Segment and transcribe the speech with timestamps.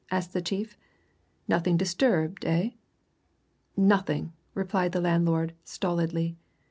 [0.09, 0.75] asked the chief.
[1.47, 2.71] "Nothing disturbed, eh?"
[3.77, 6.35] "Nothing!" replied the landlord stolidly.